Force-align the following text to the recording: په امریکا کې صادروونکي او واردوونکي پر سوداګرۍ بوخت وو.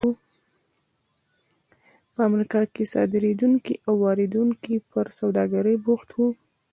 په 2.13 2.19
امریکا 2.29 2.61
کې 2.73 2.83
صادروونکي 2.93 3.75
او 3.87 3.93
واردوونکي 4.03 4.75
پر 4.91 5.05
سوداګرۍ 5.19 5.75
بوخت 5.85 6.09
وو. 6.13 6.27